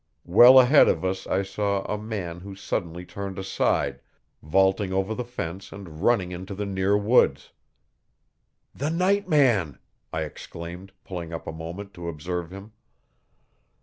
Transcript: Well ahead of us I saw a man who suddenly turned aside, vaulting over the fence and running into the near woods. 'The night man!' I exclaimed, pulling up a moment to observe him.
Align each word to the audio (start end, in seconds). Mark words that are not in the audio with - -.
Well 0.25 0.59
ahead 0.59 0.87
of 0.87 1.05
us 1.05 1.27
I 1.27 1.43
saw 1.43 1.83
a 1.83 1.95
man 1.95 2.39
who 2.39 2.55
suddenly 2.55 3.05
turned 3.05 3.37
aside, 3.37 3.99
vaulting 4.41 4.91
over 4.91 5.13
the 5.13 5.23
fence 5.23 5.71
and 5.71 6.01
running 6.01 6.31
into 6.31 6.55
the 6.55 6.65
near 6.65 6.97
woods. 6.97 7.51
'The 8.73 8.89
night 8.89 9.29
man!' 9.29 9.77
I 10.11 10.23
exclaimed, 10.23 10.91
pulling 11.03 11.31
up 11.31 11.45
a 11.45 11.51
moment 11.51 11.93
to 11.93 12.07
observe 12.07 12.49
him. 12.51 12.71